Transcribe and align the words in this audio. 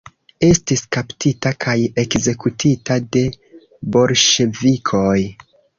Estis 0.45 0.81
kaptita 0.97 1.51
kaj 1.65 1.75
ekzekutita 2.05 2.99
de 3.17 3.25
bolŝevikoj. 3.97 5.19